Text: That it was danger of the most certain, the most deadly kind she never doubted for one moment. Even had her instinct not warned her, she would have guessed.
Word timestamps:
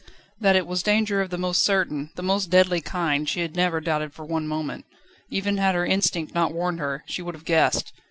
That 0.39 0.55
it 0.55 0.65
was 0.65 0.81
danger 0.81 1.21
of 1.21 1.29
the 1.29 1.37
most 1.37 1.63
certain, 1.63 2.09
the 2.15 2.23
most 2.23 2.47
deadly 2.49 2.81
kind 2.81 3.29
she 3.29 3.47
never 3.49 3.79
doubted 3.79 4.15
for 4.15 4.25
one 4.25 4.47
moment. 4.47 4.85
Even 5.29 5.57
had 5.57 5.75
her 5.75 5.85
instinct 5.85 6.33
not 6.33 6.51
warned 6.51 6.79
her, 6.79 7.03
she 7.05 7.21
would 7.21 7.35
have 7.35 7.45
guessed. 7.45 7.93